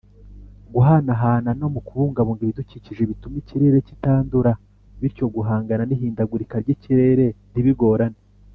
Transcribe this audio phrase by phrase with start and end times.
[0.73, 4.51] guhanahana no mu kubungabunga ibidukikije bituma ikirere kitandura
[4.99, 8.19] bityo guhangana nihindagurika ryikirere ntibigorane.